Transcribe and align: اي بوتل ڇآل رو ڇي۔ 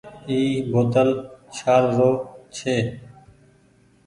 اي 0.29 0.37
بوتل 0.71 1.09
ڇآل 1.57 1.83
رو 1.97 2.11
ڇي۔ 2.55 2.75